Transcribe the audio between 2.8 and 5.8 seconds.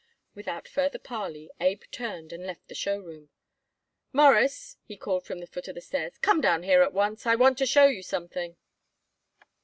room. "Mawruss," he called from the foot of